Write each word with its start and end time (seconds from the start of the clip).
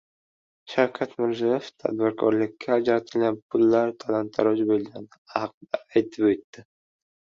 Shavkat 0.75 1.11
Mirziyoyev 1.17 1.67
tadbirkorlikka 1.83 2.73
ajratilgan 2.77 3.37
pullar 3.51 3.93
talon-toroj 4.05 4.65
bo‘lgani 4.71 5.23
haqida 5.37 5.83
aytib 5.85 6.31
o‘tdi. 6.33 6.65